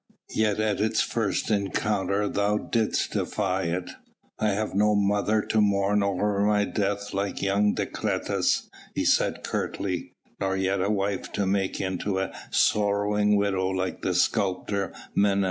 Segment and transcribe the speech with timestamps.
[0.33, 3.91] "Yet at its first encounter thou didst defy it."
[4.39, 10.13] "I have no mother to mourn o'er my death like young Decretas," he said curtly,
[10.39, 15.39] "nor yet a wife to make into a sorrowing widow like the sculptor Menas."